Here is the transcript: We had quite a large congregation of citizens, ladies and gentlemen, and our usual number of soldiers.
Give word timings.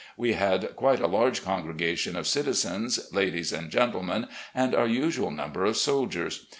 We 0.17 0.33
had 0.33 0.75
quite 0.75 0.99
a 0.99 1.05
large 1.05 1.43
congregation 1.43 2.15
of 2.15 2.25
citizens, 2.25 3.07
ladies 3.13 3.53
and 3.53 3.69
gentlemen, 3.69 4.29
and 4.55 4.73
our 4.73 4.87
usual 4.87 5.29
number 5.29 5.63
of 5.63 5.77
soldiers. 5.77 6.47